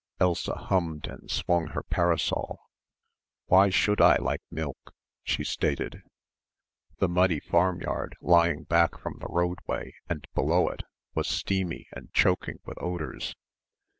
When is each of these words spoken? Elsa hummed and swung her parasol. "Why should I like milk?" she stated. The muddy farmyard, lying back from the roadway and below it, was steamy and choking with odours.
Elsa 0.19 0.55
hummed 0.55 1.05
and 1.05 1.29
swung 1.29 1.67
her 1.67 1.83
parasol. 1.83 2.59
"Why 3.45 3.69
should 3.69 4.01
I 4.01 4.15
like 4.15 4.41
milk?" 4.49 4.95
she 5.21 5.43
stated. 5.43 6.01
The 6.97 7.07
muddy 7.07 7.39
farmyard, 7.39 8.15
lying 8.19 8.63
back 8.63 8.97
from 8.97 9.19
the 9.19 9.27
roadway 9.29 9.93
and 10.09 10.25
below 10.33 10.69
it, 10.69 10.81
was 11.13 11.27
steamy 11.27 11.87
and 11.91 12.11
choking 12.13 12.57
with 12.65 12.81
odours. 12.81 13.35